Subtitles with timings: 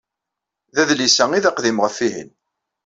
[0.81, 2.29] Adlis-a i d aqdim ɣef wihin.